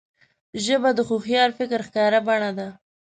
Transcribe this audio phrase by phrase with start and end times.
[0.63, 2.67] ژبه د هوښیار فکر ښکاره بڼه ده